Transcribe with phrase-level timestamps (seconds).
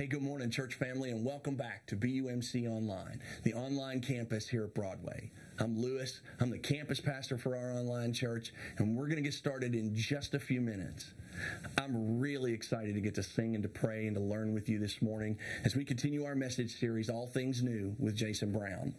[0.00, 4.64] Hey, good morning, church family, and welcome back to BUMC Online, the online campus here
[4.64, 5.30] at Broadway.
[5.58, 6.22] I'm Lewis.
[6.40, 9.94] I'm the campus pastor for our online church, and we're going to get started in
[9.94, 11.12] just a few minutes.
[11.76, 14.78] I'm really excited to get to sing and to pray and to learn with you
[14.78, 15.36] this morning
[15.66, 18.94] as we continue our message series, All Things New, with Jason Brown.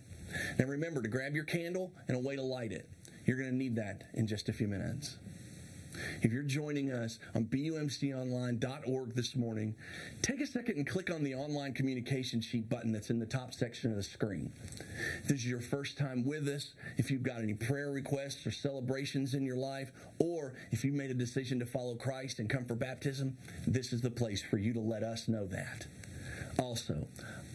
[0.60, 2.88] Now, remember to grab your candle and a way to light it.
[3.26, 5.18] You're going to need that in just a few minutes.
[6.22, 9.76] If you're joining us on bumconline.org this morning,
[10.22, 13.54] take a second and click on the online communication sheet button that's in the top
[13.54, 14.52] section of the screen.
[15.22, 18.52] If this is your first time with us, if you've got any prayer requests or
[18.52, 22.66] celebrations in your life, or if you made a decision to follow Christ and come
[22.66, 25.88] for baptism, this is the place for you to let us know that.
[26.58, 27.08] Also,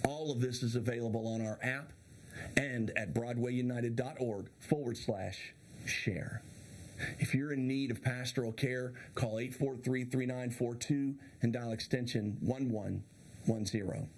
[0.07, 1.93] all of this is available on our app
[2.57, 6.43] and at broadwayunited.org forward slash share.
[7.19, 14.09] If you're in need of pastoral care, call 843 3942 and dial extension 1110.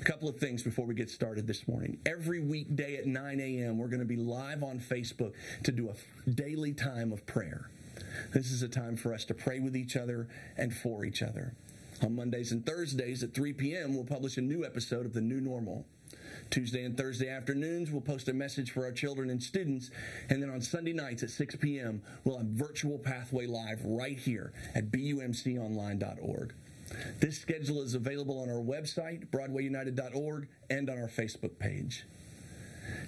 [0.00, 1.98] A couple of things before we get started this morning.
[2.04, 5.32] Every weekday at 9 a.m., we're going to be live on Facebook
[5.64, 7.70] to do a daily time of prayer.
[8.32, 11.54] This is a time for us to pray with each other and for each other.
[12.02, 15.40] On Mondays and Thursdays at 3 p.m., we'll publish a new episode of The New
[15.40, 15.86] Normal.
[16.52, 19.90] Tuesday and Thursday afternoons, we'll post a message for our children and students.
[20.28, 24.52] And then on Sunday nights at 6 p.m., we'll have Virtual Pathway Live right here
[24.74, 26.54] at bumconline.org.
[27.20, 32.04] This schedule is available on our website, broadwayunited.org, and on our Facebook page.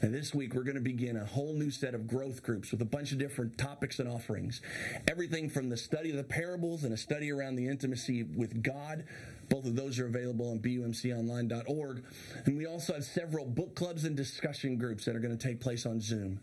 [0.02, 2.80] Now, this week, we're going to begin a whole new set of growth groups with
[2.80, 4.62] a bunch of different topics and offerings.
[5.06, 9.04] Everything from the study of the parables and a study around the intimacy with God.
[9.48, 12.04] Both of those are available on bumconline.org.
[12.46, 15.60] And we also have several book clubs and discussion groups that are going to take
[15.60, 16.40] place on Zoom.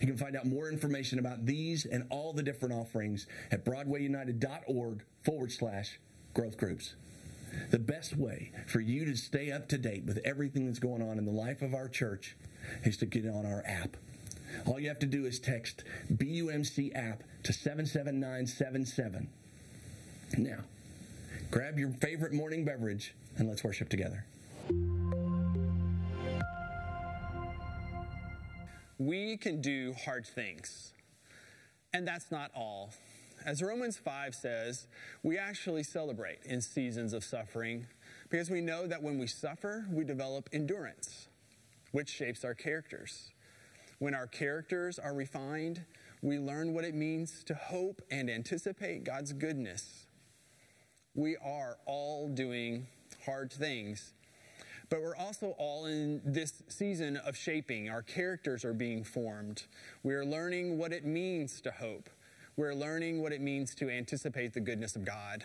[0.00, 5.02] You can find out more information about these and all the different offerings at broadwayunited.org
[5.24, 5.98] forward slash
[6.34, 6.94] growth groups.
[7.70, 11.18] The best way for you to stay up to date with everything that's going on
[11.18, 12.36] in the life of our church
[12.84, 13.96] is to get on our app.
[14.66, 19.28] All you have to do is text BUMC app to 77977.
[20.38, 20.58] Now,
[21.50, 24.24] grab your favorite morning beverage and let's worship together.
[28.98, 30.92] We can do hard things.
[31.92, 32.90] And that's not all.
[33.44, 34.86] As Romans 5 says,
[35.22, 37.86] we actually celebrate in seasons of suffering
[38.28, 41.28] because we know that when we suffer, we develop endurance,
[41.92, 43.30] which shapes our characters.
[43.98, 45.82] When our characters are refined,
[46.22, 50.06] we learn what it means to hope and anticipate God's goodness.
[51.16, 52.86] We are all doing
[53.26, 54.12] hard things,
[54.88, 57.90] but we're also all in this season of shaping.
[57.90, 59.64] Our characters are being formed.
[60.04, 62.08] We're learning what it means to hope.
[62.56, 65.44] We're learning what it means to anticipate the goodness of God.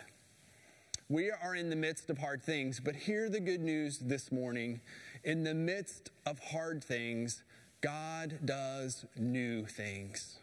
[1.10, 4.82] We are in the midst of hard things, but hear the good news this morning.
[5.24, 7.44] In the midst of hard things,
[7.82, 10.38] God does new things.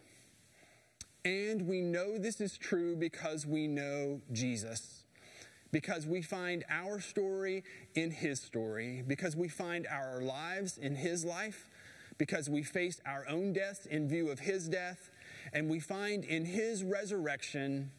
[1.25, 5.02] And we know this is true because we know Jesus.
[5.73, 9.03] Because we find our story in his story.
[9.07, 11.69] Because we find our lives in his life.
[12.19, 15.11] Because we face our own death in view of his death.
[15.53, 17.91] And we find in his resurrection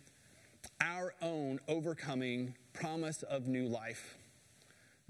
[0.80, 4.18] our own overcoming promise of new life.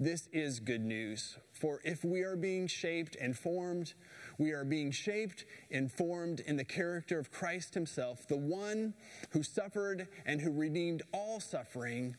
[0.00, 1.36] This is good news.
[1.52, 3.94] For if we are being shaped and formed,
[4.38, 8.94] we are being shaped and formed in the character of Christ Himself, the one
[9.30, 12.16] who suffered and who redeemed all suffering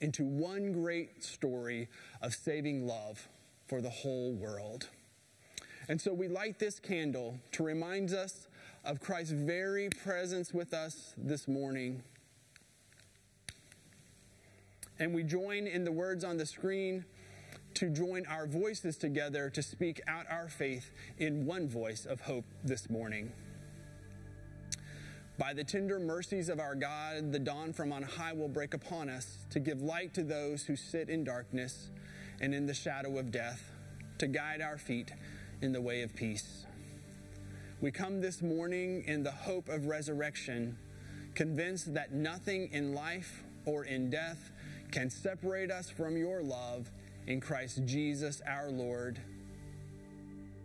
[0.00, 1.88] into one great story
[2.22, 3.28] of saving love
[3.66, 4.88] for the whole world.
[5.88, 8.48] And so we light this candle to remind us
[8.84, 12.02] of Christ's very presence with us this morning.
[14.98, 17.04] And we join in the words on the screen
[17.74, 22.44] to join our voices together to speak out our faith in one voice of hope
[22.64, 23.32] this morning.
[25.40, 29.08] By the tender mercies of our God, the dawn from on high will break upon
[29.08, 31.88] us to give light to those who sit in darkness
[32.42, 33.72] and in the shadow of death,
[34.18, 35.14] to guide our feet
[35.62, 36.66] in the way of peace.
[37.80, 40.76] We come this morning in the hope of resurrection,
[41.34, 44.50] convinced that nothing in life or in death
[44.90, 46.90] can separate us from your love
[47.26, 49.18] in Christ Jesus our Lord.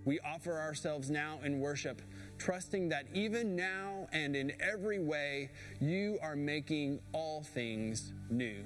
[0.04, 2.02] We offer ourselves now in worship,
[2.38, 5.50] trusting that even now and in every way,
[5.80, 8.64] you are making all things new.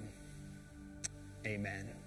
[1.45, 1.98] Amen.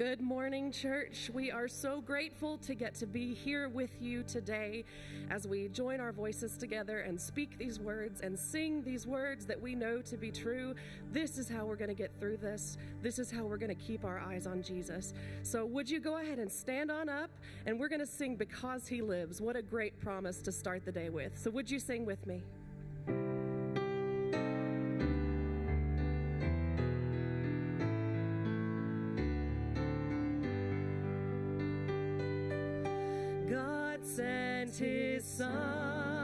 [0.00, 1.30] Good morning, church.
[1.30, 4.86] We are so grateful to get to be here with you today
[5.28, 9.60] as we join our voices together and speak these words and sing these words that
[9.60, 10.74] we know to be true.
[11.12, 12.78] This is how we're going to get through this.
[13.02, 15.12] This is how we're going to keep our eyes on Jesus.
[15.42, 17.30] So, would you go ahead and stand on up
[17.66, 19.42] and we're going to sing Because He Lives?
[19.42, 21.38] What a great promise to start the day with.
[21.38, 22.42] So, would you sing with me?
[34.20, 36.19] Sent his son.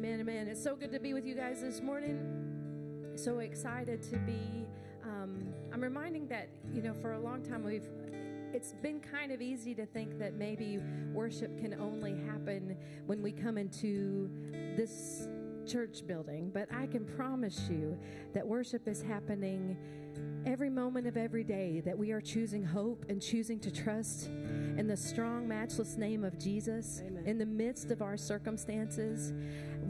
[0.00, 0.20] Amen.
[0.20, 0.48] Amen.
[0.48, 3.12] It's so good to be with you guys this morning.
[3.16, 4.66] So excited to be.
[5.04, 7.86] Um, I'm reminding that, you know, for a long time we've
[8.54, 10.78] it's been kind of easy to think that maybe
[11.12, 14.30] worship can only happen when we come into
[14.74, 15.28] this
[15.66, 17.98] church building, but I can promise you
[18.32, 19.76] that worship is happening
[20.46, 24.86] every moment of every day, that we are choosing hope and choosing to trust in
[24.86, 27.24] the strong, matchless name of Jesus Amen.
[27.26, 29.32] in the midst of our circumstances.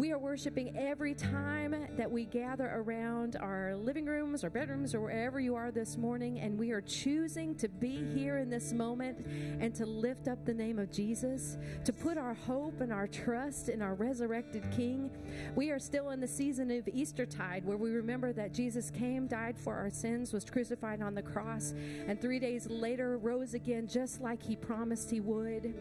[0.01, 5.03] We are worshiping every time that we gather around our living rooms or bedrooms or
[5.03, 9.27] wherever you are this morning, and we are choosing to be here in this moment
[9.61, 13.69] and to lift up the name of Jesus, to put our hope and our trust
[13.69, 15.11] in our resurrected King.
[15.55, 19.59] We are still in the season of Eastertide where we remember that Jesus came, died
[19.59, 21.75] for our sins, was crucified on the cross,
[22.07, 25.75] and three days later rose again just like he promised he would,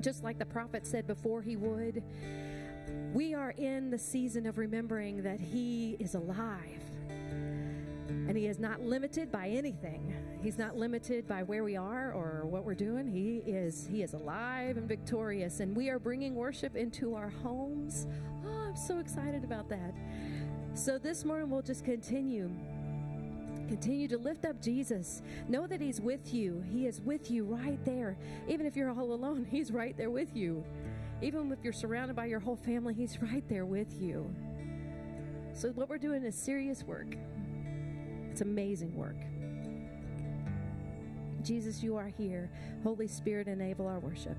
[0.00, 2.02] just like the prophet said before he would.
[3.12, 6.82] We are in the season of remembering that he is alive.
[8.08, 10.14] And he is not limited by anything.
[10.42, 13.06] He's not limited by where we are or what we're doing.
[13.06, 18.06] He is he is alive and victorious and we are bringing worship into our homes.
[18.46, 19.92] Oh, I'm so excited about that.
[20.72, 22.50] So this morning we'll just continue
[23.68, 25.22] Continue to lift up Jesus.
[25.48, 26.62] Know that He's with you.
[26.70, 28.18] He is with you right there.
[28.46, 30.62] Even if you're all alone, He's right there with you.
[31.22, 34.34] Even if you're surrounded by your whole family, He's right there with you.
[35.54, 37.14] So, what we're doing is serious work.
[38.30, 39.16] It's amazing work.
[41.42, 42.50] Jesus, you are here.
[42.82, 44.38] Holy Spirit, enable our worship.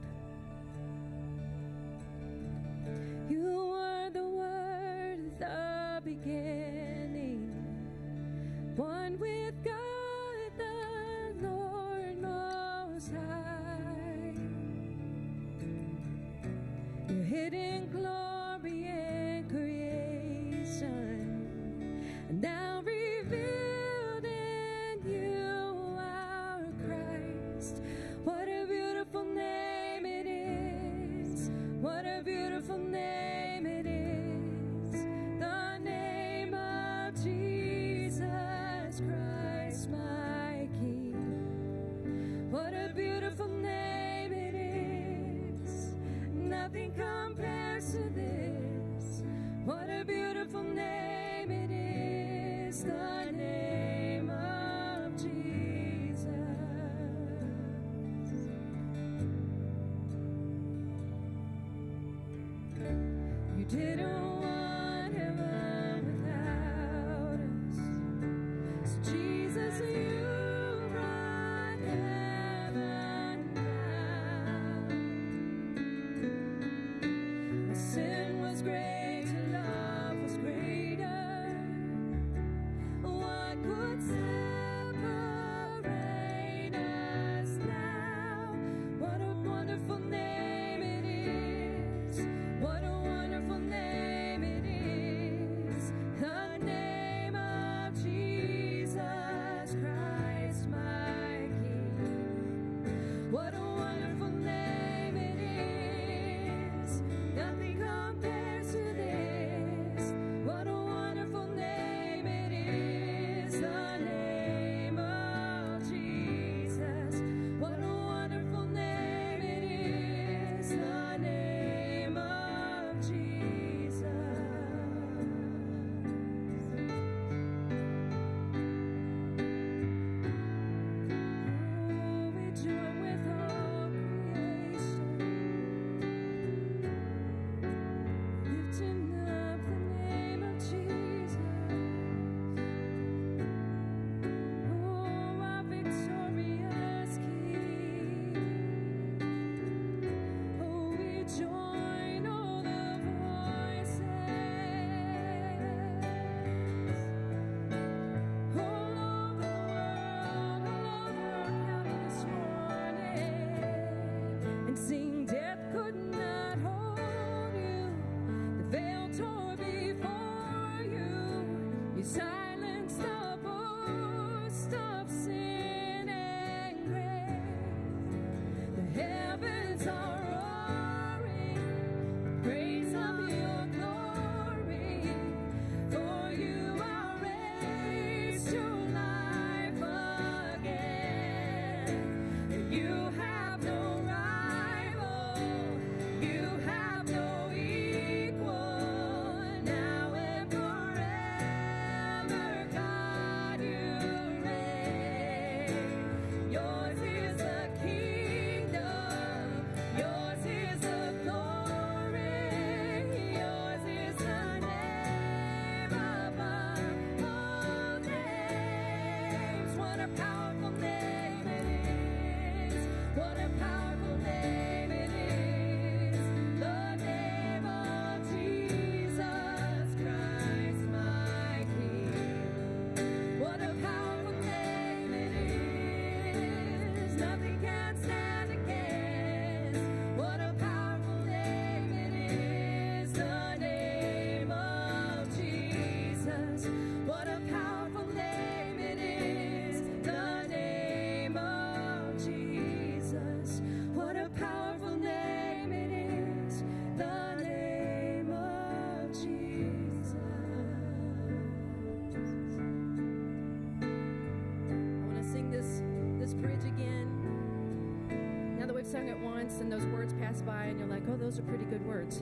[271.34, 272.22] those are pretty good words.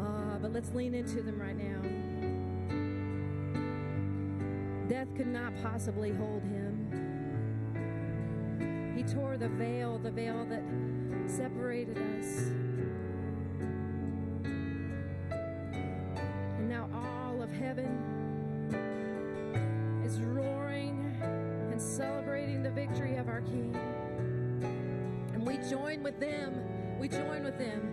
[0.00, 1.80] Uh, but let's lean into them right now.
[4.88, 6.90] Death could not possibly hold him.
[8.96, 10.64] He tore the veil, the veil that
[11.28, 12.38] separated us.
[16.58, 18.72] And now all of heaven
[20.04, 21.16] is roaring
[21.70, 23.76] and celebrating the victory of our King.
[25.32, 26.73] And we join with them
[27.58, 27.83] them.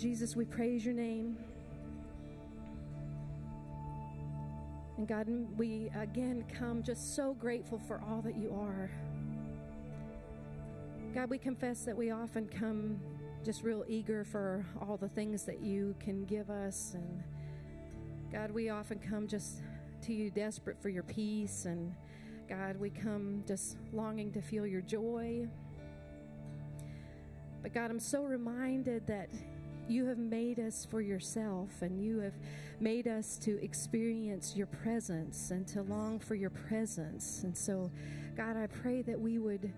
[0.00, 1.36] Jesus, we praise your name.
[4.96, 5.28] And God,
[5.58, 8.90] we again come just so grateful for all that you are.
[11.14, 12.98] God, we confess that we often come
[13.44, 16.92] just real eager for all the things that you can give us.
[16.94, 17.22] And
[18.32, 19.60] God, we often come just
[20.06, 21.66] to you desperate for your peace.
[21.66, 21.94] And
[22.48, 25.46] God, we come just longing to feel your joy.
[27.62, 29.28] But God, I'm so reminded that
[29.90, 32.34] you have made us for yourself, and you have
[32.78, 37.42] made us to experience your presence and to long for your presence.
[37.42, 37.90] And so,
[38.36, 39.72] God, I pray that we would,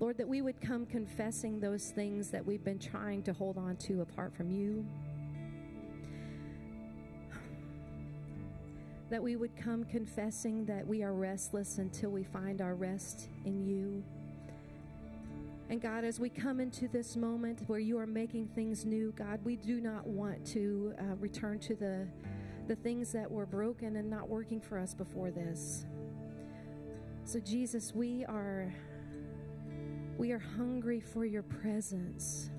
[0.00, 3.76] Lord, that we would come confessing those things that we've been trying to hold on
[3.76, 4.84] to apart from you.
[9.10, 13.64] That we would come confessing that we are restless until we find our rest in
[13.64, 14.02] you.
[15.68, 19.40] And God, as we come into this moment where you are making things new, God,
[19.42, 22.06] we do not want to uh, return to the,
[22.68, 25.84] the things that were broken and not working for us before this.
[27.24, 28.72] So, Jesus, we are,
[30.16, 32.50] we are hungry for your presence.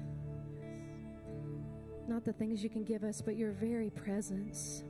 [2.09, 4.83] Not the things you can give us, but your very presence.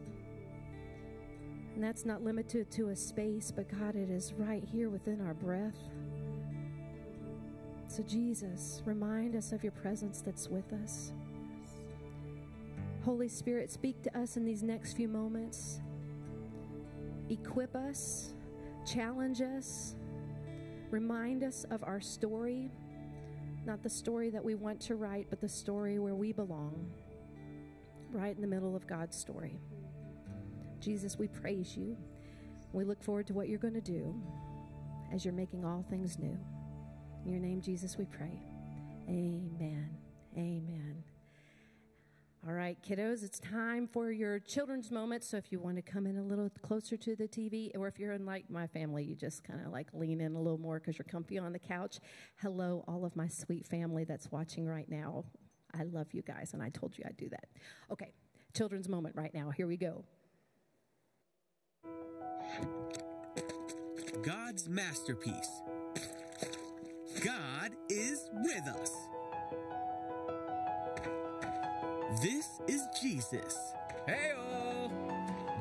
[1.76, 5.36] And that's not limited to a space, but God, it is right here within our
[5.36, 5.78] breath.
[7.98, 11.14] So, Jesus, remind us of your presence that's with us.
[13.04, 15.80] Holy Spirit, speak to us in these next few moments.
[17.32, 18.36] Equip us,
[18.86, 19.96] challenge us,
[20.92, 22.70] remind us of our story,
[23.66, 26.92] not the story that we want to write, but the story where we belong,
[28.12, 29.60] right in the middle of God's story.
[30.80, 31.98] Jesus, we praise you.
[32.74, 34.14] We look forward to what you're going to do
[35.12, 36.38] as you're making all things new.
[37.28, 38.42] In your name, Jesus, we pray.
[39.10, 39.90] Amen.
[40.38, 41.04] Amen.
[42.48, 45.26] All right, kiddos, it's time for your children's moment.
[45.26, 48.00] So if you want to come in a little closer to the TV, or if
[48.00, 50.80] you're in like my family, you just kind of like lean in a little more
[50.80, 52.00] because you're comfy on the couch.
[52.38, 55.26] Hello, all of my sweet family that's watching right now.
[55.78, 57.50] I love you guys, and I told you I'd do that.
[57.92, 58.14] Okay,
[58.56, 59.50] children's moment right now.
[59.50, 60.06] Here we go.
[64.24, 65.62] God's masterpiece
[67.24, 68.92] God is with us.
[72.22, 73.74] This is Jesus.
[74.06, 74.92] Hey, oh.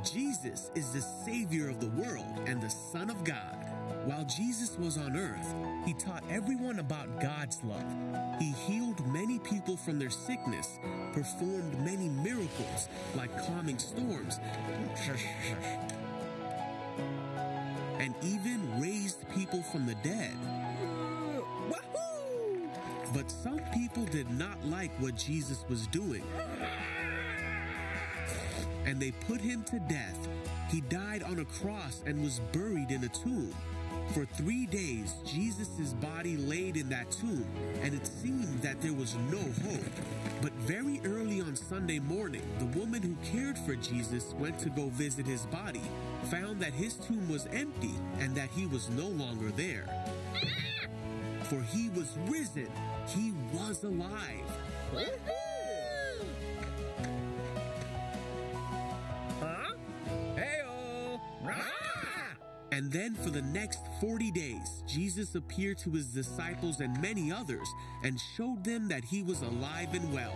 [0.04, 3.56] Jesus is the Savior of the world and the Son of God.
[4.04, 7.84] While Jesus was on earth, he taught everyone about God's love.
[8.38, 10.78] He healed many people from their sickness,
[11.12, 14.38] performed many miracles like calming storms,
[17.98, 20.36] and even raised people from the dead.
[23.16, 26.22] But some people did not like what Jesus was doing.
[28.84, 30.28] And they put him to death.
[30.70, 33.54] He died on a cross and was buried in a tomb.
[34.12, 37.46] For three days, Jesus' body laid in that tomb,
[37.82, 39.92] and it seemed that there was no hope.
[40.42, 44.88] But very early on Sunday morning, the woman who cared for Jesus went to go
[44.90, 45.82] visit his body,
[46.24, 49.86] found that his tomb was empty and that he was no longer there.
[51.48, 52.68] For he was risen
[53.08, 54.50] he was alive.
[59.40, 59.72] Huh?
[62.72, 67.68] And then for the next 40 days, Jesus appeared to his disciples and many others
[68.02, 70.34] and showed them that he was alive and well.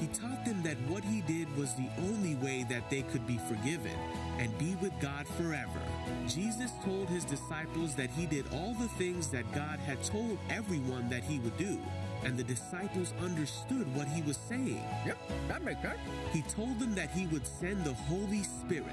[0.00, 3.38] He taught them that what he did was the only way that they could be
[3.38, 3.96] forgiven
[4.38, 5.80] and be with God forever.
[6.26, 11.08] Jesus told his disciples that he did all the things that God had told everyone
[11.08, 11.78] that he would do.
[12.24, 14.82] And the disciples understood what he was saying.
[15.04, 15.98] Yep, that makes sense.
[16.32, 18.86] He told them that he would send the Holy Spirit,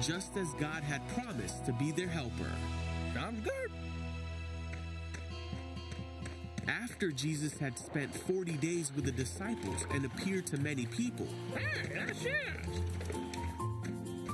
[0.00, 2.50] just as God had promised to be their helper.
[3.14, 3.72] Sounds good.
[6.68, 11.26] After Jesus had spent 40 days with the disciples and appeared to many people,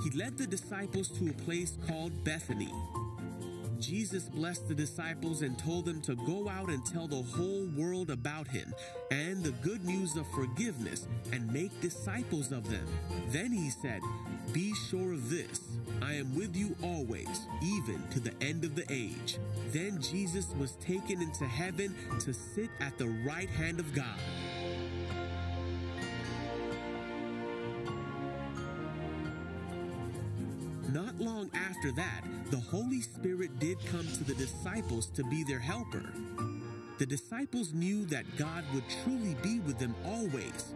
[0.05, 2.73] he led the disciples to a place called Bethany.
[3.81, 8.11] Jesus blessed the disciples and told them to go out and tell the whole world
[8.11, 8.75] about him
[9.11, 12.87] and the good news of forgiveness and make disciples of them.
[13.29, 14.01] Then he said,
[14.53, 15.61] Be sure of this
[16.03, 19.38] I am with you always, even to the end of the age.
[19.71, 24.19] Then Jesus was taken into heaven to sit at the right hand of God.
[30.94, 35.59] Not long after that, the Holy Spirit did come to the disciples to be their
[35.59, 36.04] helper.
[36.98, 40.72] The disciples knew that God would truly be with them always.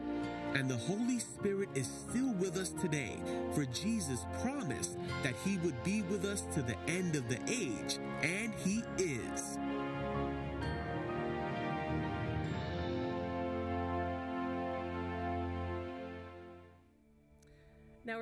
[0.55, 3.17] And the Holy Spirit is still with us today,
[3.55, 8.01] for Jesus promised that he would be with us to the end of the age,
[8.21, 9.57] and he is.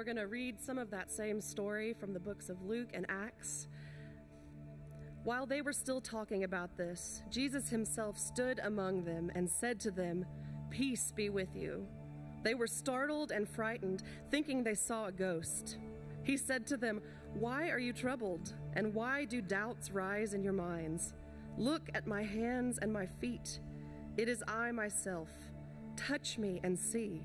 [0.06, 3.66] Going to read some of that same story from the books of Luke and Acts.
[5.24, 9.90] While they were still talking about this, Jesus himself stood among them and said to
[9.90, 10.24] them,
[10.70, 11.88] Peace be with you.
[12.44, 15.76] They were startled and frightened, thinking they saw a ghost.
[16.22, 17.02] He said to them,
[17.34, 18.54] Why are you troubled?
[18.74, 21.14] And why do doubts rise in your minds?
[21.58, 23.58] Look at my hands and my feet.
[24.16, 25.30] It is I myself.
[25.96, 27.24] Touch me and see.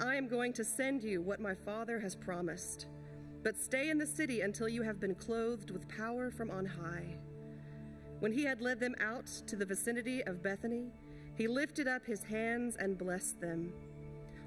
[0.00, 2.86] I am going to send you what my Father has promised.
[3.42, 7.16] But stay in the city until you have been clothed with power from on high.
[8.20, 10.92] When he had led them out to the vicinity of Bethany,
[11.34, 13.72] he lifted up his hands and blessed them.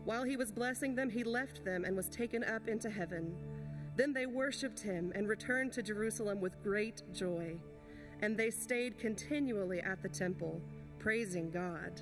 [0.05, 3.35] While he was blessing them, he left them and was taken up into heaven.
[3.97, 7.57] Then they worshiped him and returned to Jerusalem with great joy.
[8.21, 10.61] And they stayed continually at the temple,
[10.97, 12.01] praising God.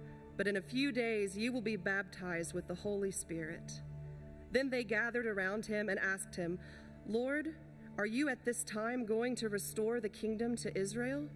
[0.37, 3.81] but in a few days you will be baptized with the Holy Spirit.
[4.51, 6.59] Then they gathered around him and asked him,
[7.07, 7.55] Lord,
[7.97, 11.27] are you at this time going to restore the kingdom to Israel?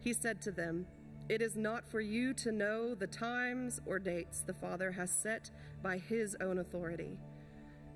[0.00, 0.86] He said to them,
[1.28, 5.50] It is not for you to know the times or dates the Father has set
[5.82, 7.18] by his own authority,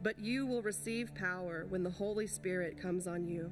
[0.03, 3.51] but you will receive power when the Holy Spirit comes on you,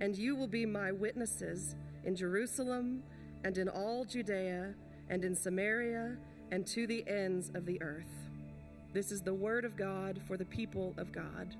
[0.00, 3.02] and you will be my witnesses in Jerusalem
[3.44, 4.74] and in all Judea
[5.08, 6.16] and in Samaria
[6.50, 8.04] and to the ends of the earth.
[8.92, 11.54] This is the word of God for the people of God.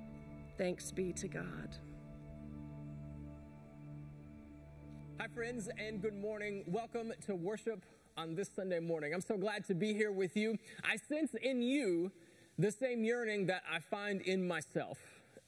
[0.59, 1.77] Thanks be to God.
[5.21, 6.65] Hi, friends, and good morning.
[6.67, 7.85] Welcome to worship
[8.17, 9.13] on this Sunday morning.
[9.15, 10.59] I'm so glad to be here with you.
[10.85, 12.11] I sense in you
[12.59, 14.99] the same yearning that I find in myself.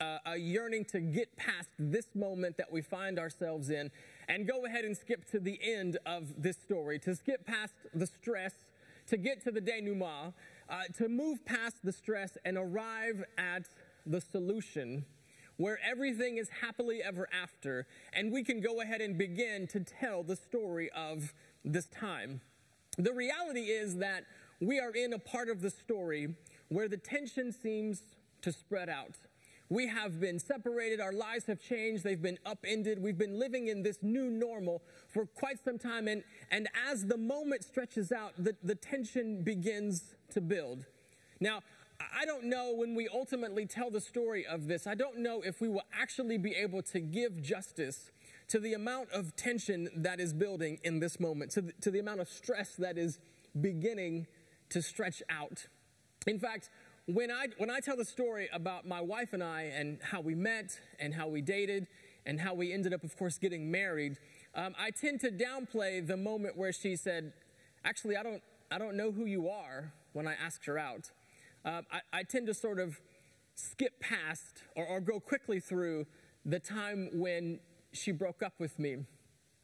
[0.01, 3.91] Uh, a yearning to get past this moment that we find ourselves in
[4.29, 8.07] and go ahead and skip to the end of this story, to skip past the
[8.07, 8.53] stress
[9.09, 10.35] to get to the denouement,
[10.69, 13.64] uh, to move past the stress and arrive at
[14.07, 15.05] the solution
[15.57, 20.23] where everything is happily ever after, and we can go ahead and begin to tell
[20.23, 22.41] the story of this time.
[22.97, 24.25] The reality is that
[24.61, 26.35] we are in a part of the story
[26.69, 28.03] where the tension seems
[28.43, 29.17] to spread out.
[29.70, 31.00] We have been separated.
[31.00, 32.02] Our lives have changed.
[32.02, 33.02] They've been upended.
[33.02, 36.09] We've been living in this new normal for quite some time.
[36.09, 40.87] And, and as the moment stretches out, the, the tension begins to build.
[41.40, 41.61] Now,
[42.00, 45.61] I don't know when we ultimately tell the story of this, I don't know if
[45.61, 48.11] we will actually be able to give justice
[48.48, 51.98] to the amount of tension that is building in this moment, to the, to the
[51.98, 53.18] amount of stress that is
[53.61, 54.26] beginning
[54.70, 55.66] to stretch out.
[56.26, 56.70] In fact,
[57.09, 60.35] when I, when I tell the story about my wife and I and how we
[60.35, 61.87] met and how we dated
[62.27, 64.18] and how we ended up, of course, getting married,
[64.55, 67.33] um, I tend to downplay the moment where she said,
[67.83, 71.11] Actually, I don't, I don't know who you are when I asked her out.
[71.64, 73.01] Um, I, I, tend to sort of
[73.55, 76.07] skip past or, or go quickly through
[76.44, 77.61] the time when
[77.92, 78.99] she broke up with me.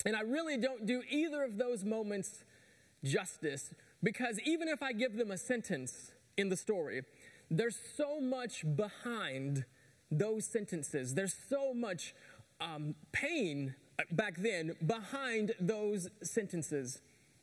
[0.07, 2.45] And I really don't do either of those moments
[3.03, 7.03] justice because even if I give them a sentence in the story,
[7.51, 9.65] there's so much behind
[10.11, 11.15] those sentences.
[11.15, 12.15] There's so much
[12.61, 17.01] um, pain uh, back then behind those sentences.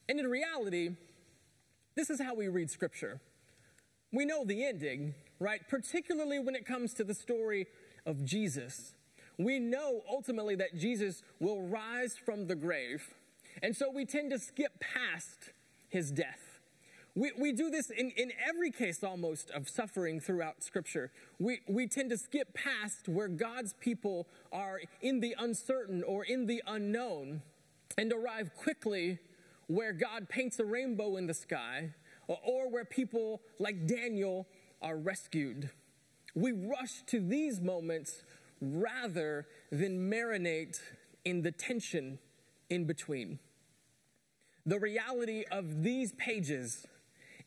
[0.09, 0.91] And in reality,
[1.95, 3.19] this is how we read Scripture.
[4.11, 5.61] We know the ending, right?
[5.69, 7.67] Particularly when it comes to the story
[8.05, 8.93] of Jesus.
[9.37, 13.13] We know ultimately that Jesus will rise from the grave.
[13.63, 15.51] And so we tend to skip past
[15.89, 16.50] his death.
[17.13, 21.11] We, we do this in, in every case almost of suffering throughout Scripture.
[21.39, 26.45] We, we tend to skip past where God's people are in the uncertain or in
[26.45, 27.41] the unknown
[27.97, 29.19] and arrive quickly
[29.67, 31.89] where God paints a rainbow in the sky
[32.27, 34.47] or, or where people like Daniel
[34.81, 35.69] are rescued.
[36.33, 38.23] We rush to these moments
[38.61, 40.79] rather than marinate
[41.25, 42.19] in the tension
[42.69, 43.39] in between.
[44.65, 46.85] The reality of these pages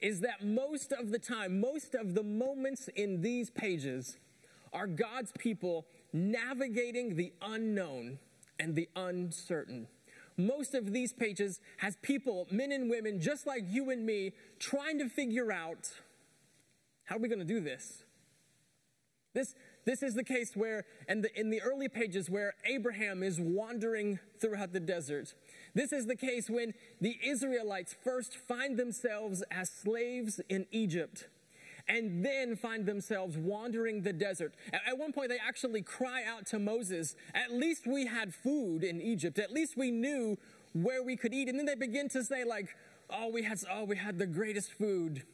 [0.04, 4.18] is that most of the time, most of the moments in these pages
[4.70, 8.18] are God's people navigating the unknown
[8.60, 9.88] and the uncertain.
[10.36, 14.98] Most of these pages has people, men and women, just like you and me, trying
[14.98, 15.90] to figure out
[17.04, 18.02] how are we going to do this?
[19.32, 23.40] This, this is the case where, and the, in the early pages, where Abraham is
[23.40, 25.34] wandering throughout the desert.
[25.74, 31.28] This is the case when the Israelites first find themselves as slaves in Egypt
[31.88, 34.54] and then find themselves wandering the desert.
[34.72, 39.02] At one point, they actually cry out to Moses, At least we had food in
[39.02, 39.38] Egypt.
[39.38, 40.38] At least we knew
[40.72, 41.48] where we could eat.
[41.48, 42.68] And then they begin to say, like,
[43.10, 45.24] Oh, we had, oh, we had the greatest food.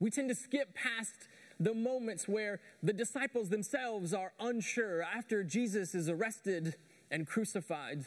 [0.00, 5.94] We tend to skip past the moments where the disciples themselves are unsure after Jesus
[5.94, 6.76] is arrested
[7.10, 8.06] and crucified.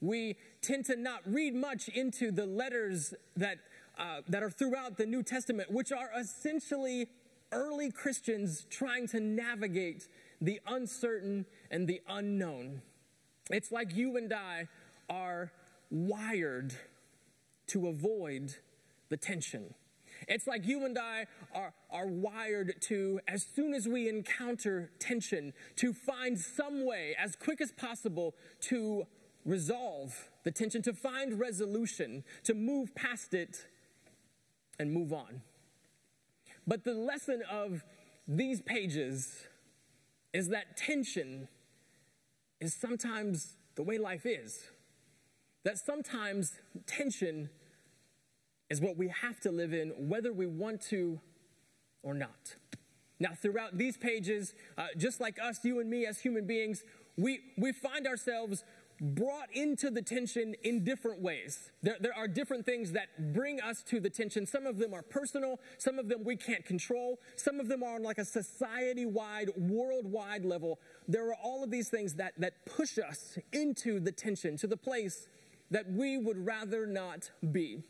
[0.00, 3.58] We tend to not read much into the letters that,
[3.98, 7.08] uh, that are throughout the New Testament, which are essentially
[7.52, 10.08] early Christians trying to navigate
[10.40, 12.82] the uncertain and the unknown.
[13.50, 14.68] It's like you and I
[15.08, 15.52] are
[15.90, 16.74] wired
[17.68, 18.54] to avoid
[19.08, 19.74] the tension.
[20.28, 25.52] It's like you and I are, are wired to, as soon as we encounter tension,
[25.76, 29.06] to find some way, as quick as possible, to
[29.44, 33.66] resolve the tension, to find resolution, to move past it
[34.78, 35.42] and move on.
[36.66, 37.84] But the lesson of
[38.26, 39.46] these pages
[40.32, 41.48] is that tension
[42.60, 44.64] is sometimes the way life is.
[45.64, 46.52] That sometimes
[46.86, 47.50] tension
[48.74, 51.20] is what we have to live in, whether we want to
[52.02, 52.56] or not.
[53.20, 56.82] Now, throughout these pages, uh, just like us, you and me as human beings,
[57.16, 58.64] we, we find ourselves
[59.00, 61.70] brought into the tension in different ways.
[61.84, 64.44] There, there are different things that bring us to the tension.
[64.44, 67.94] Some of them are personal, some of them we can't control, some of them are
[67.94, 70.80] on like a society wide, worldwide level.
[71.06, 74.76] There are all of these things that, that push us into the tension, to the
[74.76, 75.28] place
[75.70, 77.84] that we would rather not be.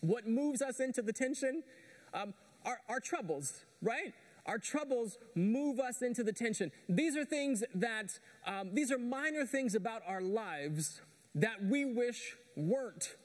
[0.00, 1.62] What moves us into the tension
[2.14, 2.34] um,
[2.64, 4.14] are our troubles, right?
[4.46, 6.72] Our troubles move us into the tension.
[6.88, 11.02] These are things that, um, these are minor things about our lives
[11.34, 13.16] that we wish weren't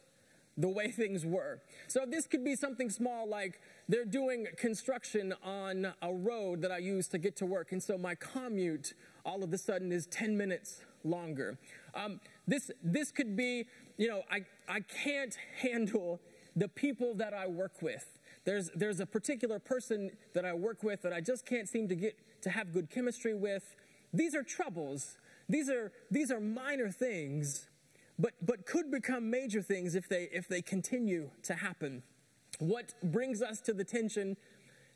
[0.58, 1.62] the way things were.
[1.88, 6.78] So this could be something small like they're doing construction on a road that I
[6.78, 8.94] use to get to work, and so my commute
[9.26, 11.58] all of a sudden is 10 minutes longer.
[11.96, 13.66] Um, this, this could be,
[13.98, 16.20] you know, I, I can't handle
[16.56, 18.06] the people that I work with.
[18.46, 21.96] There's, there's a particular person that I work with that I just can't seem to
[21.96, 23.76] get to have good chemistry with.
[24.14, 25.18] These are troubles.
[25.50, 27.68] These are, these are minor things,
[28.18, 32.04] but, but could become major things if they, if they continue to happen.
[32.60, 34.38] What brings us to the tension,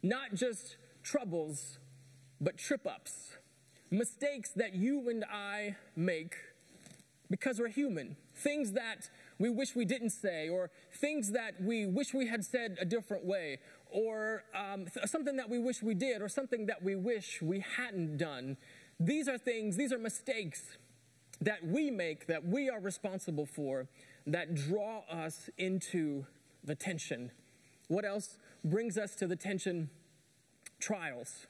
[0.04, 1.80] not just troubles,
[2.40, 3.38] but trip ups,
[3.90, 6.36] mistakes that you and I make
[7.30, 12.14] because we're human, things that we wish we didn't say, or things that we wish
[12.14, 13.60] we had said a different way,
[13.92, 17.64] or um, th- something that we wish we did, or something that we wish we
[17.78, 18.58] hadn't done.
[19.00, 20.78] These are things, these are mistakes
[21.42, 23.88] that we make, that we are responsible for,
[24.26, 26.26] that draw us into
[26.64, 27.32] the tension.
[27.88, 29.90] What else brings us to the tension?
[30.80, 31.46] Trials.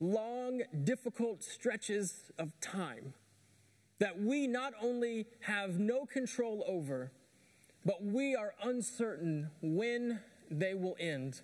[0.00, 3.14] Long, difficult stretches of time
[3.98, 7.12] that we not only have no control over,
[7.84, 11.42] but we are uncertain when they will end.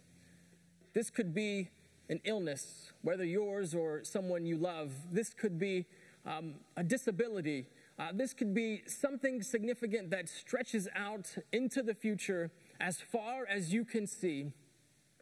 [0.95, 1.71] This could be
[2.09, 4.93] an illness, whether yours or someone you love.
[5.13, 5.87] This could be
[6.27, 7.69] um, a disability.
[7.99, 13.73] Uh, this could be something significant that stretches out into the future as far as
[13.73, 14.53] you can see.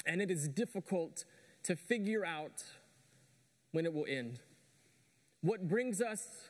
[0.07, 1.25] and it is difficult
[1.62, 2.64] to figure out
[3.73, 4.41] when it will end.
[5.43, 6.49] What brings us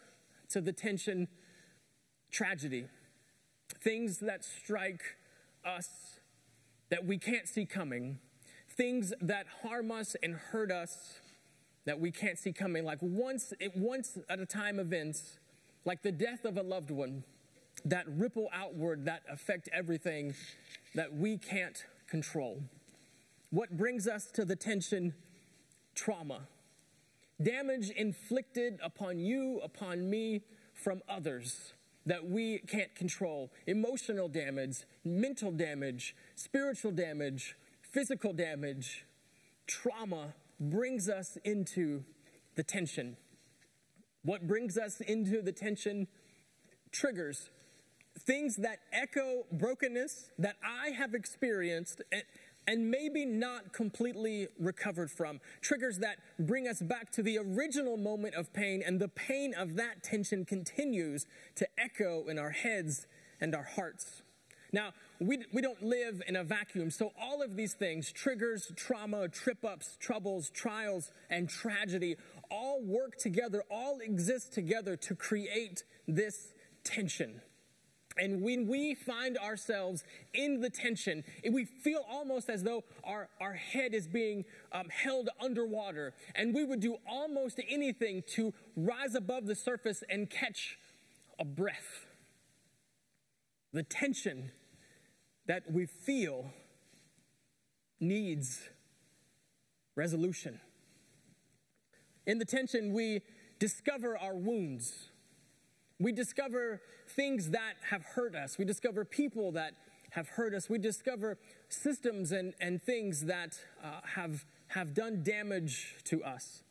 [0.50, 1.28] to the tension?
[2.30, 2.86] Tragedy.
[3.82, 5.02] Things that strike
[5.64, 5.88] us
[6.90, 8.18] that we can't see coming,
[8.70, 11.20] things that harm us and hurt us
[11.84, 15.38] that we can't see coming, like once, once at a time events,
[15.84, 17.24] like the death of a loved one
[17.84, 20.34] that ripple outward, that affect everything
[20.94, 22.62] that we can't control.
[23.50, 25.14] What brings us to the tension?
[25.94, 26.40] Trauma.
[27.40, 30.42] Damage inflicted upon you, upon me,
[30.74, 31.72] from others
[32.06, 33.52] that we can't control.
[33.66, 39.04] Emotional damage, mental damage, spiritual damage, physical damage.
[39.66, 42.02] Trauma brings us into
[42.56, 43.16] the tension.
[44.24, 46.08] What brings us into the tension?
[46.90, 47.50] Triggers.
[48.18, 52.02] Things that echo brokenness that I have experienced
[52.68, 55.40] and, maybe not completely recovered from.
[55.60, 59.76] Triggers that bring us back to the original moment of pain, and the pain of
[59.76, 61.26] that tension continues
[61.56, 63.06] to echo in our heads
[63.40, 64.22] and our hearts.
[64.72, 69.28] Now, we, we don't live in a vacuum, so all of these things triggers, trauma,
[69.28, 72.16] trip ups, troubles, trials, and tragedy
[72.50, 76.52] all work together, all exist together to create this
[76.84, 77.40] tension.
[78.18, 80.04] And when we find ourselves
[80.34, 85.28] in the tension, we feel almost as though our, our head is being um, held
[85.40, 90.78] underwater, and we would do almost anything to rise above the surface and catch
[91.38, 92.06] a breath.
[93.72, 94.50] The tension
[95.46, 96.52] that we feel
[98.00, 98.68] needs
[99.94, 100.60] resolution.
[102.26, 103.22] In the tension, we
[103.58, 105.08] discover our wounds.
[105.98, 108.58] We discover things that have hurt us.
[108.58, 109.74] We discover people that
[110.10, 110.68] have hurt us.
[110.68, 116.62] We discover systems and, and things that uh, have, have done damage to us.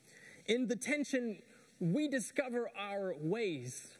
[0.45, 1.41] In the tension,
[1.79, 3.97] we discover our ways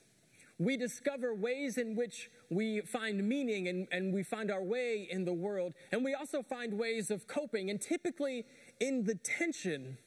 [0.59, 5.23] we discover ways in which we find meaning and, and we find our way in
[5.23, 5.73] the world.
[5.91, 7.69] And we also find ways of coping.
[7.69, 8.45] And typically,
[8.79, 9.97] in the tension,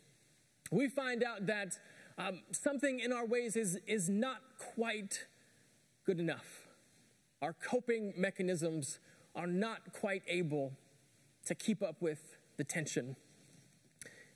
[0.72, 1.78] we find out that
[2.18, 4.38] um, something in our ways is, is not
[4.74, 5.26] quite
[6.04, 6.68] good enough.
[7.42, 8.98] Our coping mechanisms
[9.34, 10.72] are not quite able
[11.46, 13.16] to keep up with the tension.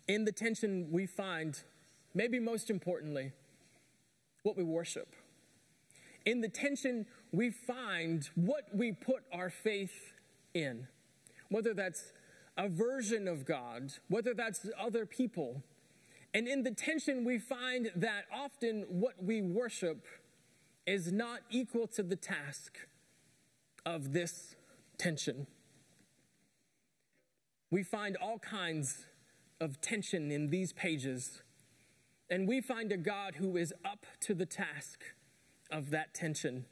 [0.08, 1.62] In the tension, we find,
[2.14, 3.33] maybe most importantly,
[4.42, 5.14] what we worship.
[6.25, 10.12] In the tension, we find what we put our faith
[10.54, 10.87] in,
[11.50, 12.12] whether that's
[12.56, 15.62] a version of God, whether that's other people.
[16.35, 20.04] And in the tension, we find that often what we worship
[20.85, 22.76] is not equal to the task
[23.87, 24.56] of this
[24.98, 25.46] tension.
[27.70, 29.06] We find all kinds
[29.60, 31.42] of tension in these pages,
[32.28, 35.04] and we find a God who is up to the task
[35.70, 36.64] of that tension.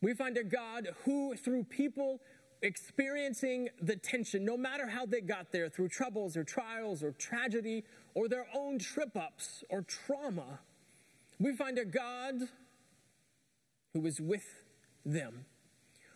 [0.00, 2.20] We find a God who, through people
[2.62, 7.84] experiencing the tension, no matter how they got there, through troubles or trials or tragedy
[8.14, 10.60] or their own trip ups or trauma,
[11.38, 12.34] we find a God
[13.94, 14.44] who is with
[15.04, 15.44] them.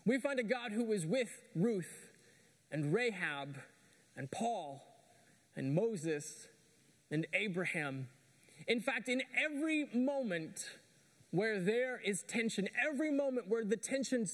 [0.04, 2.10] We find a God who is with Ruth
[2.70, 3.56] and Rahab
[4.16, 4.82] and Paul
[5.54, 6.48] and Moses
[7.10, 8.08] and Abraham.
[8.66, 10.70] In fact, in every moment
[11.30, 14.28] where there is tension, every moment where the tension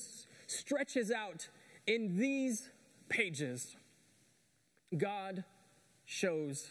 [0.47, 1.49] stretches out
[1.89, 2.69] in these
[3.09, 3.77] pages,
[4.97, 5.43] God
[6.05, 6.69] shows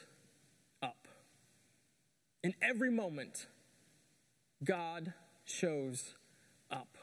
[0.81, 1.07] up.
[2.43, 3.47] In every moment,
[4.63, 5.13] God
[5.43, 6.13] shows
[6.71, 6.97] up.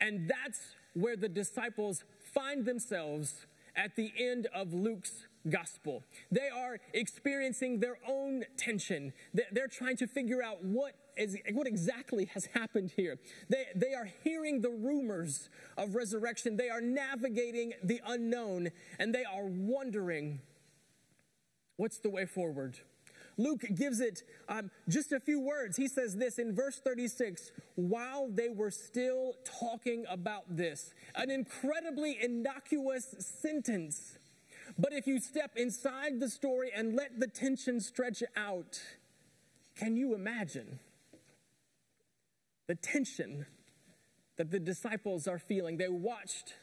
[0.00, 0.60] And that's
[0.94, 6.04] where the disciples find themselves at the end of Luke's gospel.
[6.30, 9.12] They are experiencing their own tension.
[9.50, 13.18] They're trying to figure out what is, what exactly has happened here.
[13.48, 16.56] They, they are hearing the rumors of resurrection.
[16.56, 20.40] They are navigating the unknown and they are wondering
[21.76, 22.78] what's the way forward.
[23.38, 25.76] Luke gives it um, just a few words.
[25.76, 32.18] He says this in verse 36 while they were still talking about this, an incredibly
[32.22, 34.18] innocuous sentence
[34.78, 38.80] but if you step inside the story and let the tension stretch out,
[39.76, 40.78] can you imagine
[42.72, 43.44] the tension
[44.38, 45.76] that the disciples are feeling?
[45.76, 46.54] They watched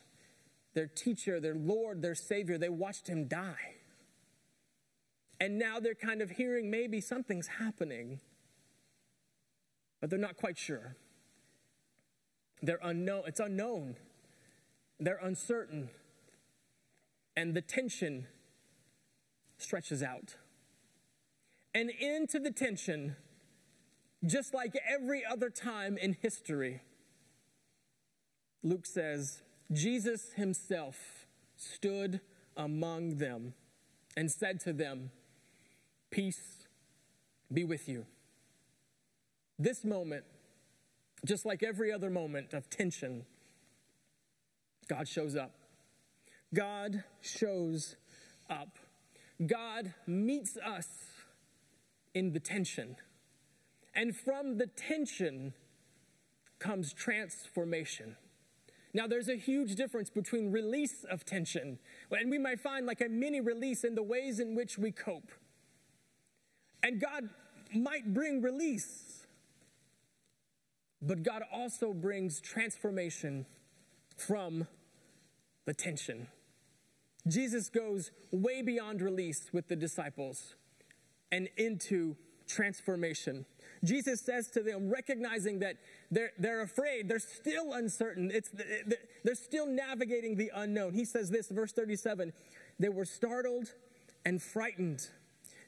[0.73, 3.75] their teacher, their Lord, their Savior, they watched him die.
[5.39, 8.21] And now they're kind of hearing maybe something's happening,
[10.01, 10.95] but they're not quite sure.
[12.63, 13.95] They're unknown, it's unknown.
[14.99, 15.89] They're uncertain
[17.37, 18.25] and the tension
[19.59, 20.37] stretches out.
[21.75, 23.15] And into the tension,
[24.25, 26.81] just like every other time in history,
[28.63, 29.41] Luke says,
[29.71, 32.19] Jesus himself stood
[32.57, 33.53] among them
[34.17, 35.11] and said to them,
[36.11, 36.67] Peace
[37.53, 38.05] be with you.
[39.57, 40.25] This moment,
[41.25, 43.25] just like every other moment of tension,
[44.87, 45.51] God shows up.
[46.53, 47.95] God shows
[48.49, 48.79] up.
[49.45, 50.87] God meets us
[52.13, 52.95] in the tension.
[53.93, 55.53] And from the tension
[56.59, 58.15] comes transformation.
[58.93, 61.77] Now, there's a huge difference between release of tension,
[62.11, 65.31] and we might find like a mini release in the ways in which we cope.
[66.81, 67.29] And God
[67.73, 69.27] might bring release,
[71.01, 73.45] but God also brings transformation
[74.17, 74.67] from
[75.65, 76.27] the tension.
[77.27, 80.55] Jesus goes way beyond release with the disciples
[81.31, 82.15] and into
[82.47, 83.45] transformation.
[83.83, 85.77] Jesus says to them, recognizing that
[86.11, 88.49] they're, they're afraid, they're still uncertain, it's,
[89.23, 90.93] they're still navigating the unknown.
[90.93, 92.33] He says this, verse 37
[92.79, 93.73] they were startled
[94.25, 95.07] and frightened,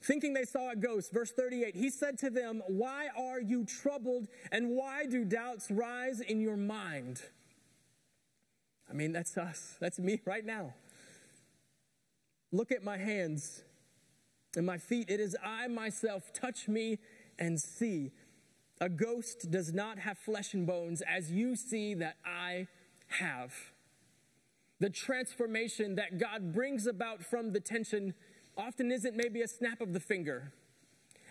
[0.02, 1.12] thinking they saw a ghost.
[1.12, 6.22] Verse 38 He said to them, Why are you troubled, and why do doubts rise
[6.22, 7.22] in your mind?
[8.90, 10.74] I mean, that's us, that's me right now.
[12.52, 13.64] Look at my hands
[14.56, 15.10] and my feet.
[15.10, 16.34] It is I myself.
[16.34, 17.00] Touch me
[17.40, 18.12] and see.
[18.80, 22.68] A ghost does not have flesh and bones, as you see that I
[23.20, 23.54] have.
[24.80, 28.16] The transformation that God brings about from the tension
[28.58, 30.52] often isn't maybe a snap of the finger.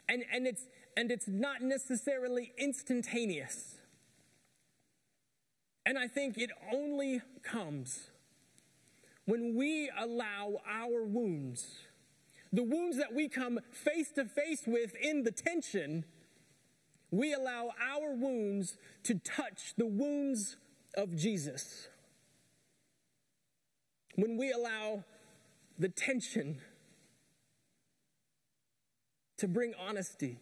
[0.09, 3.77] And, and, it's, and it's not necessarily instantaneous.
[5.85, 8.11] And I think it only comes
[9.25, 11.81] when we allow our wounds
[12.53, 16.05] the wounds that we come face to face with in the tension,
[17.11, 20.57] we allow our wounds to touch the wounds
[20.97, 21.89] of Jesus.
[24.17, 25.05] When we allow
[25.79, 26.61] the tension
[29.39, 30.39] to bring honesty,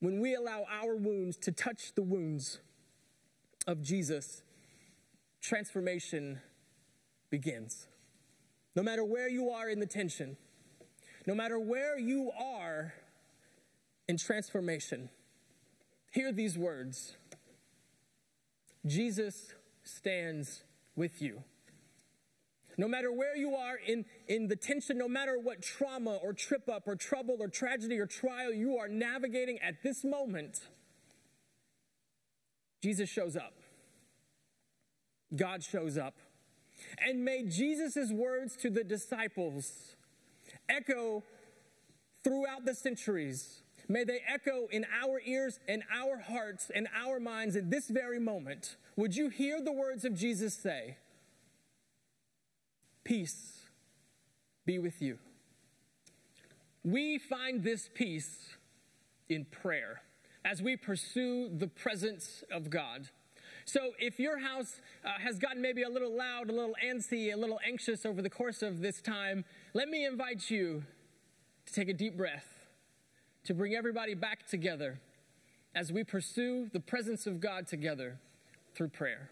[0.00, 2.60] when we allow our wounds to touch the wounds
[3.66, 4.42] of Jesus,
[5.42, 6.40] transformation
[7.30, 7.88] begins.
[8.76, 10.36] No matter where you are in the tension,
[11.28, 12.94] no matter where you are
[14.08, 15.10] in transformation,
[16.10, 17.16] hear these words
[18.86, 19.52] Jesus
[19.82, 20.64] stands
[20.96, 21.42] with you.
[22.78, 26.66] No matter where you are in, in the tension, no matter what trauma or trip
[26.66, 30.60] up or trouble or tragedy or trial you are navigating at this moment,
[32.82, 33.52] Jesus shows up.
[35.36, 36.14] God shows up.
[37.06, 39.96] And may Jesus' words to the disciples
[40.68, 41.22] echo
[42.24, 43.62] throughout the centuries.
[43.88, 48.20] May they echo in our ears and our hearts and our minds in this very
[48.20, 48.76] moment.
[48.96, 50.96] Would you hear the words of Jesus say,
[53.04, 53.62] Peace
[54.66, 55.18] be with you?
[56.84, 58.56] We find this peace
[59.28, 60.02] in prayer
[60.44, 63.08] as we pursue the presence of God.
[63.64, 67.36] So if your house uh, has gotten maybe a little loud, a little antsy, a
[67.36, 69.44] little anxious over the course of this time,
[69.74, 70.82] let me invite you
[71.66, 72.46] to take a deep breath,
[73.44, 75.00] to bring everybody back together
[75.74, 78.18] as we pursue the presence of God together
[78.74, 79.30] through prayer.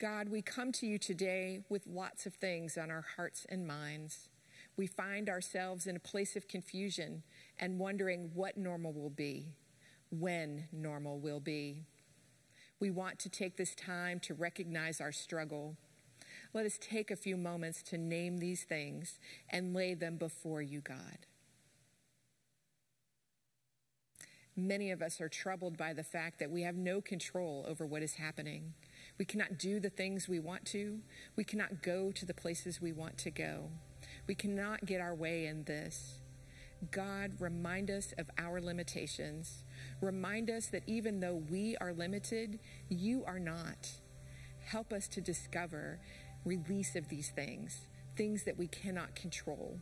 [0.00, 4.28] God, we come to you today with lots of things on our hearts and minds.
[4.76, 7.24] We find ourselves in a place of confusion
[7.58, 9.48] and wondering what normal will be
[10.10, 11.84] when normal will be.
[12.80, 15.76] We want to take this time to recognize our struggle.
[16.54, 19.18] Let us take a few moments to name these things
[19.50, 21.26] and lay them before you, God.
[24.56, 28.02] Many of us are troubled by the fact that we have no control over what
[28.02, 28.74] is happening.
[29.16, 30.98] We cannot do the things we want to.
[31.36, 33.70] We cannot go to the places we want to go.
[34.26, 36.18] We cannot get our way in this.
[36.90, 39.62] God, remind us of our limitations.
[40.00, 43.90] Remind us that even though we are limited, you are not.
[44.64, 46.00] Help us to discover
[46.48, 47.86] release of these things,
[48.16, 49.78] things that we cannot control.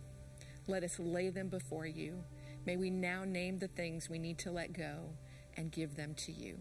[0.67, 2.25] Let us lay them before you.
[2.67, 5.11] May we now name the things we need to let go
[5.57, 6.59] and give them to you.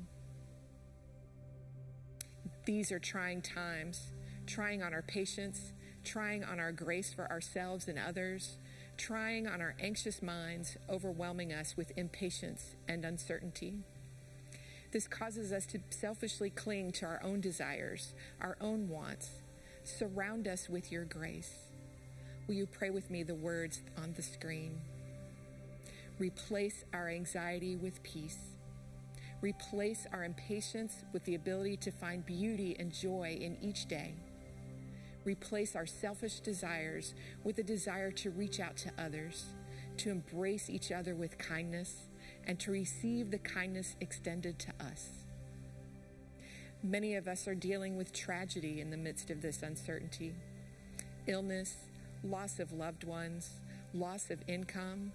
[2.65, 4.11] These are trying times,
[4.45, 8.57] trying on our patience, trying on our grace for ourselves and others
[8.97, 13.79] trying on our anxious minds, overwhelming us with impatience and uncertainty.
[14.91, 19.41] This causes us to selfishly cling to our own desires, our own wants.
[19.85, 21.53] Surround us with your grace.
[22.47, 24.81] will you pray with me the words on the screen?
[26.17, 28.39] Replace our anxiety with peace.
[29.41, 34.15] Replace our impatience with the ability to find beauty and joy in each day.
[35.23, 37.13] Replace our selfish desires
[37.43, 39.45] with a desire to reach out to others,
[39.97, 42.07] to embrace each other with kindness,
[42.47, 45.24] and to receive the kindness extended to us.
[46.87, 50.35] Many of us are dealing with tragedy in the midst of this uncertainty
[51.25, 51.77] illness,
[52.23, 53.49] loss of loved ones,
[53.95, 55.11] loss of income,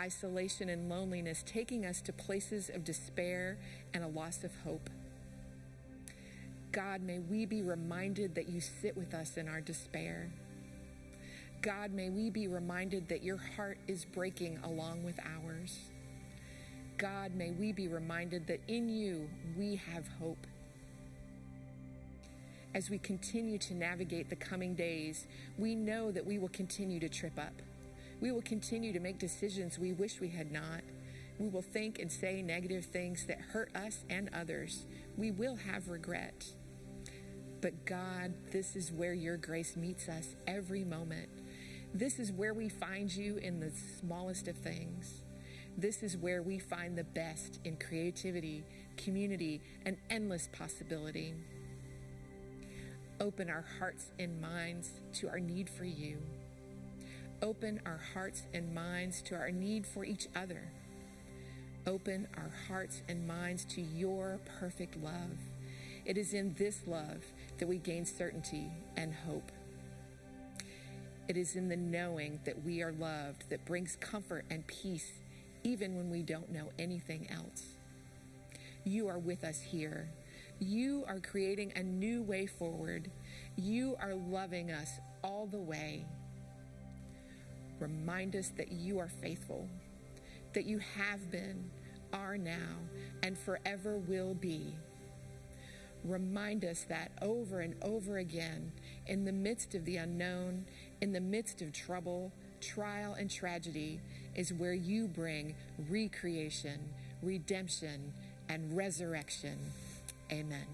[0.00, 3.56] isolation and loneliness, taking us to places of despair
[3.94, 4.90] and a loss of hope.
[6.72, 10.28] God, may we be reminded that you sit with us in our despair.
[11.62, 15.78] God, may we be reminded that your heart is breaking along with ours.
[16.98, 20.44] God, may we be reminded that in you we have hope.
[22.74, 27.08] As we continue to navigate the coming days, we know that we will continue to
[27.08, 27.62] trip up.
[28.20, 30.80] We will continue to make decisions we wish we had not.
[31.38, 34.86] We will think and say negative things that hurt us and others.
[35.16, 36.46] We will have regret.
[37.60, 41.28] But God, this is where your grace meets us every moment.
[41.94, 43.70] This is where we find you in the
[44.00, 45.22] smallest of things.
[45.78, 48.64] This is where we find the best in creativity,
[48.96, 51.34] community, and endless possibility.
[53.20, 56.18] Open our hearts and minds to our need for you
[57.44, 60.62] Open our hearts and minds to our need for each other.
[61.86, 65.36] Open our hearts and minds to your perfect love.
[66.06, 67.22] It is in this love
[67.58, 69.52] that we gain certainty and hope.
[71.28, 75.12] It is in the knowing that we are loved that brings comfort and peace,
[75.64, 77.64] even when we don't know anything else.
[78.84, 80.08] You are with us here.
[80.60, 83.10] You are creating a new way forward.
[83.56, 86.04] You are loving us all the way.
[87.80, 89.68] Remind us that you are faithful,
[90.52, 91.70] that you have been,
[92.12, 92.78] are now,
[93.22, 94.74] and forever will be.
[96.04, 98.70] Remind us that over and over again,
[99.06, 100.66] in the midst of the unknown,
[101.00, 102.30] in the midst of trouble,
[102.60, 104.00] trial, and tragedy,
[104.34, 105.54] is where you bring
[105.90, 106.78] recreation,
[107.22, 108.12] redemption,
[108.48, 109.58] and resurrection.
[110.32, 110.66] Amen.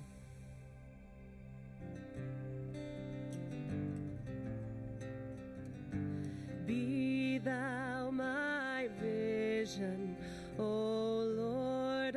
[6.67, 10.17] Be thou my vision,
[10.59, 12.17] O Lord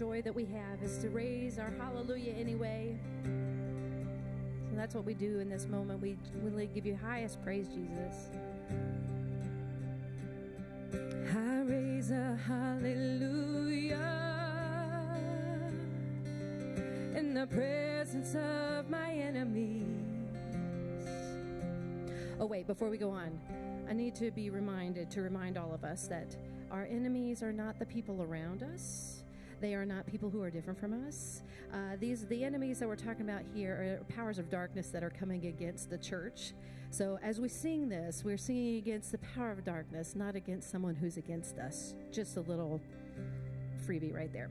[0.00, 2.98] joy that we have is to raise our hallelujah anyway.
[3.22, 6.00] So that's what we do in this moment.
[6.00, 8.30] We really give you highest praise, Jesus.
[10.94, 13.98] I raise a hallelujah
[17.14, 19.84] in the presence of my enemies.
[22.40, 23.38] Oh, wait, before we go on,
[23.86, 26.34] I need to be reminded to remind all of us that
[26.70, 29.24] our enemies are not the people around us.
[29.60, 31.42] They are not people who are different from us.
[31.72, 35.10] Uh, these the enemies that we're talking about here are powers of darkness that are
[35.10, 36.54] coming against the church.
[36.90, 40.94] So as we sing this, we're singing against the power of darkness, not against someone
[40.94, 41.94] who's against us.
[42.10, 42.80] Just a little
[43.86, 44.50] freebie right there.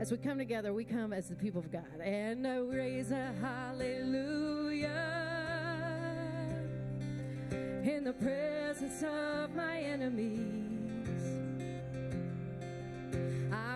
[0.00, 3.32] As we come together, we come as the people of God and uh, raise a
[3.40, 4.86] hallelujah
[7.52, 10.65] in the presence of my enemies.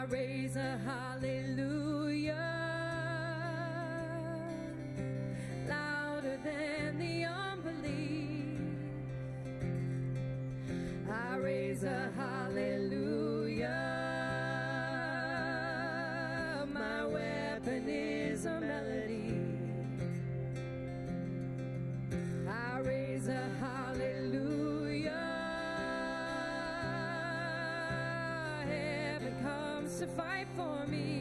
[0.00, 2.34] I raise a hallelujah
[5.68, 8.56] louder than the unbelief.
[11.06, 13.76] I raise a hallelujah.
[16.72, 18.19] My weapon is
[30.00, 31.19] to fight for me.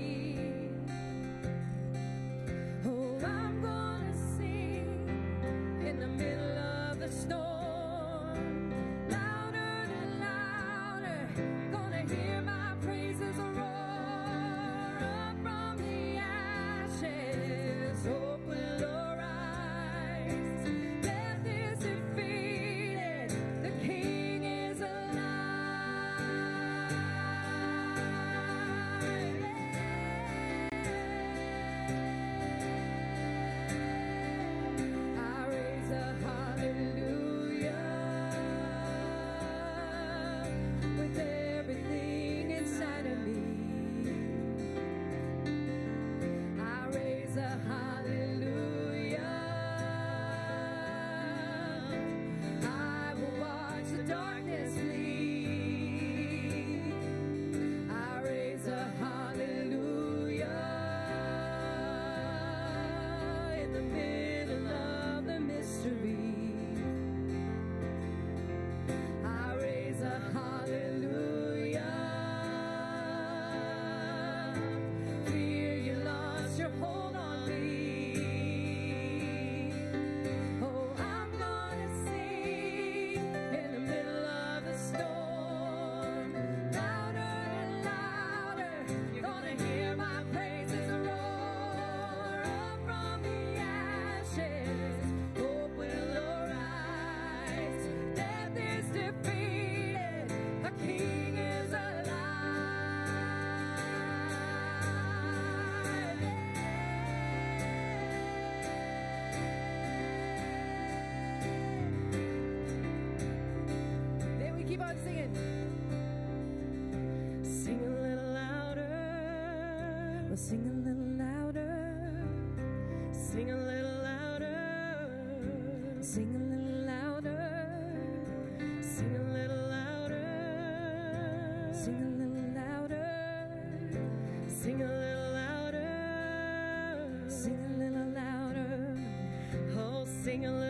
[140.30, 140.69] Sing a little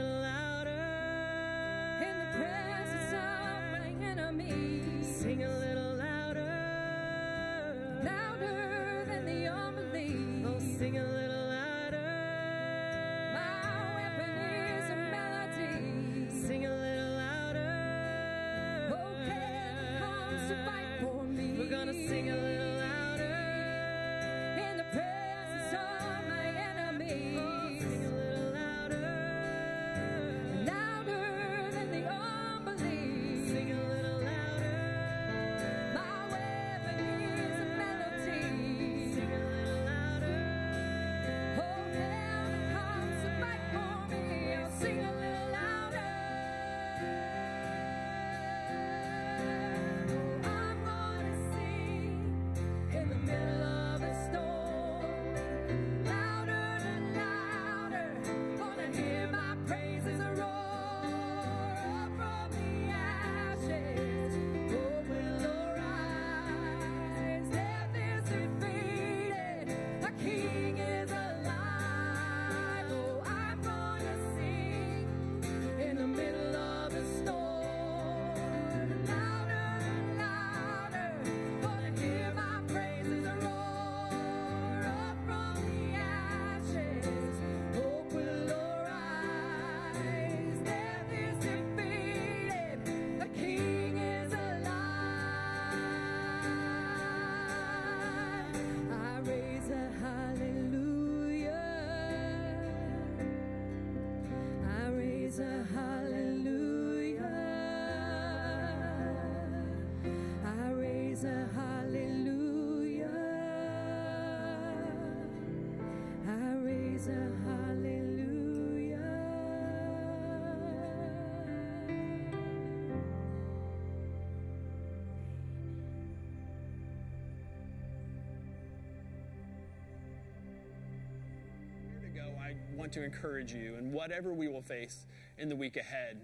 [132.89, 135.05] want to encourage you in whatever we will face
[135.37, 136.19] in the week ahead.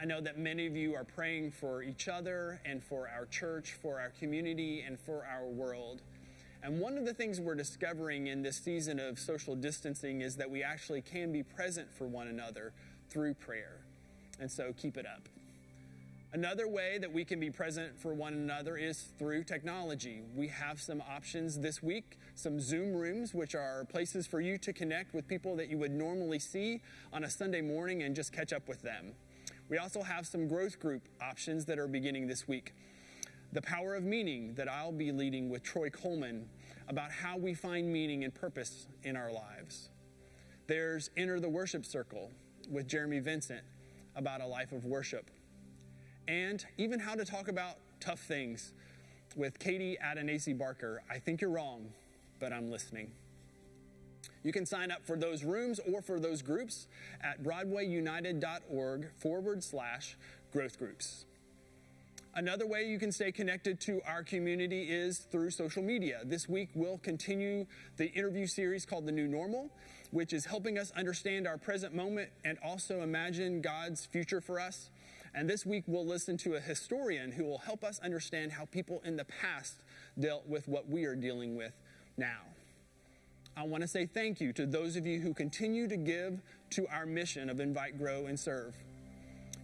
[0.00, 3.72] I know that many of you are praying for each other and for our church,
[3.72, 6.02] for our community, and for our world.
[6.62, 10.48] And one of the things we're discovering in this season of social distancing is that
[10.48, 12.72] we actually can be present for one another
[13.08, 13.80] through prayer.
[14.38, 15.28] And so keep it up.
[16.32, 20.22] Another way that we can be present for one another is through technology.
[20.36, 24.72] We have some options this week, some Zoom rooms, which are places for you to
[24.72, 28.52] connect with people that you would normally see on a Sunday morning and just catch
[28.52, 29.12] up with them.
[29.68, 32.74] We also have some growth group options that are beginning this week.
[33.52, 36.48] The Power of Meaning that I'll be leading with Troy Coleman
[36.86, 39.90] about how we find meaning and purpose in our lives.
[40.68, 42.30] There's Enter the Worship Circle
[42.70, 43.62] with Jeremy Vincent
[44.14, 45.28] about a life of worship
[46.30, 48.72] and even how to talk about tough things
[49.34, 51.02] with Katie Adenasi Barker.
[51.10, 51.88] I think you're wrong,
[52.38, 53.10] but I'm listening.
[54.44, 56.86] You can sign up for those rooms or for those groups
[57.20, 60.16] at broadwayunited.org forward slash
[60.52, 61.24] growth groups.
[62.36, 66.20] Another way you can stay connected to our community is through social media.
[66.24, 67.66] This week we'll continue
[67.96, 69.68] the interview series called The New Normal,
[70.12, 74.90] which is helping us understand our present moment and also imagine God's future for us.
[75.34, 79.00] And this week we'll listen to a historian who will help us understand how people
[79.04, 79.82] in the past
[80.18, 81.72] dealt with what we are dealing with
[82.16, 82.40] now.
[83.56, 86.86] I want to say thank you to those of you who continue to give to
[86.88, 88.74] our mission of Invite, Grow, and Serve.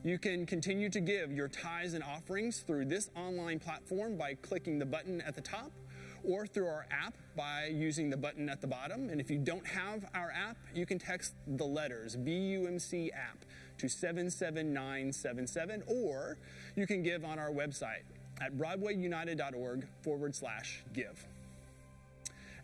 [0.05, 4.79] You can continue to give your tithes and offerings through this online platform by clicking
[4.79, 5.73] the button at the top
[6.25, 9.09] or through our app by using the button at the bottom.
[9.09, 13.45] And if you don't have our app, you can text the letters BUMC app
[13.79, 16.39] to 77977, or
[16.75, 18.05] you can give on our website
[18.41, 21.27] at broadwayunited.org forward slash give.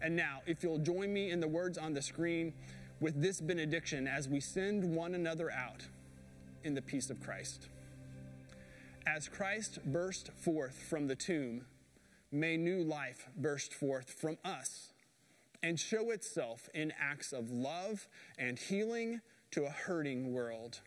[0.01, 2.53] And now, if you'll join me in the words on the screen
[3.01, 5.87] with this benediction as we send one another out
[6.65, 7.69] in the peace of Christ.
[9.07, 11.65] As Christ burst forth from the tomb,
[12.31, 14.93] may new life burst forth from us
[15.63, 18.09] and show itself in acts of love
[18.39, 19.21] and healing
[19.53, 20.81] to a hurting world.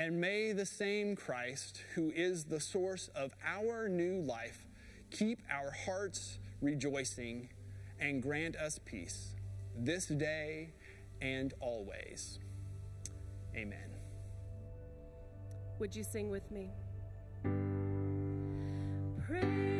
[0.00, 4.66] And may the same Christ, who is the source of our new life,
[5.10, 7.50] keep our hearts rejoicing
[8.00, 9.34] and grant us peace
[9.76, 10.70] this day
[11.20, 12.38] and always.
[13.54, 13.90] Amen.
[15.78, 16.70] Would you sing with me?
[19.26, 19.79] Praise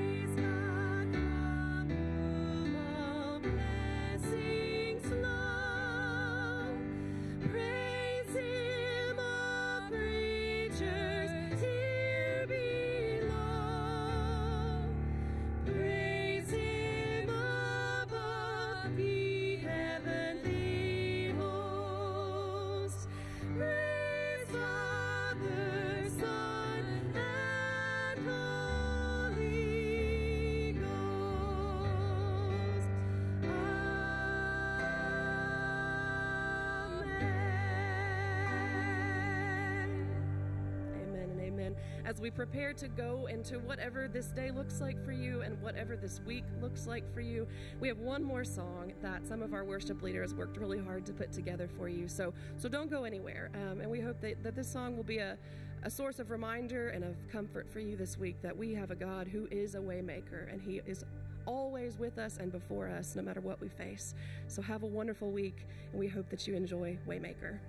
[42.10, 45.94] as we prepare to go into whatever this day looks like for you and whatever
[45.94, 47.46] this week looks like for you,
[47.78, 51.12] we have one more song that some of our worship leaders worked really hard to
[51.12, 52.08] put together for you.
[52.08, 53.48] So, so don't go anywhere.
[53.54, 55.38] Um, and we hope that, that this song will be a,
[55.84, 58.96] a source of reminder and of comfort for you this week that we have a
[58.96, 61.04] God who is a waymaker and He is
[61.46, 64.16] always with us and before us no matter what we face.
[64.48, 67.60] So have a wonderful week, and we hope that you enjoy Waymaker.